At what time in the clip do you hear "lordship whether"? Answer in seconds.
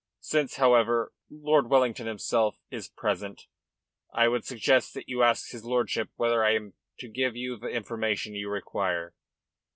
5.63-6.43